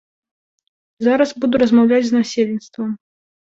Зараз 1.09 1.35
буду 1.45 1.55
размаўляць 1.65 2.07
з 2.09 2.13
насельніцтвам. 2.19 2.89